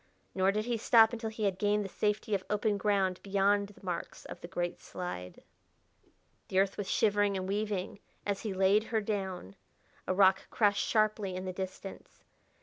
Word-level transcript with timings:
Nor 0.33 0.51
did 0.51 0.65
he 0.65 0.77
stop 0.77 1.13
until 1.13 1.29
he 1.29 1.43
had 1.43 1.59
gained 1.59 1.85
the 1.85 1.89
safety 1.89 2.33
of 2.33 2.43
open 2.49 2.75
ground 2.75 3.19
beyond 3.21 3.67
the 3.67 3.85
marks 3.85 4.25
of 4.25 4.41
the 4.41 4.47
great 4.47 4.81
slide. 4.81 5.43
The 6.47 6.57
earth 6.57 6.75
was 6.75 6.89
shivering 6.89 7.37
and 7.37 7.47
weaving 7.47 7.99
as 8.25 8.41
he 8.41 8.51
laid 8.51 8.85
her 8.85 8.99
down; 8.99 9.55
a 10.07 10.13
rock 10.15 10.49
crashed 10.49 10.87
sharply 10.87 11.35
in 11.35 11.45
the 11.45 11.53
distance. 11.53 12.23